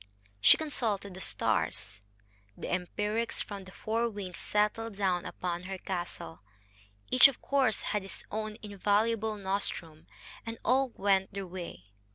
[0.39, 2.01] She consulted the stars,
[2.55, 6.39] and empirics from the four winds settled down upon her castle.
[7.11, 10.07] Each, of course, had his own invaluable nostrum;
[10.43, 11.91] and all went their way.